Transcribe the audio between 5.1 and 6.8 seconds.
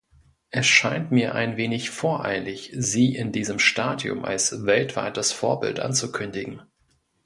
Vorbild anzukündigen.